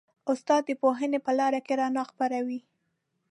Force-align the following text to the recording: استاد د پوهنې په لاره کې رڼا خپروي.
استاد 0.31 0.61
د 0.67 0.71
پوهنې 0.81 1.19
په 1.25 1.31
لاره 1.39 1.59
کې 1.65 1.73
رڼا 1.79 2.03
خپروي. 2.11 2.59